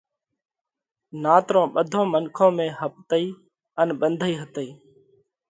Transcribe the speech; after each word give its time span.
نات 1.23 1.45
رون 1.53 1.67
ٻڌون 1.75 2.05
منکون 2.13 2.51
۾ 2.61 2.65
ۿپتئِي 2.81 3.25
ان 3.79 3.87
ٻنڌئِي 3.99 4.33
هوئہ۔ 4.41 4.67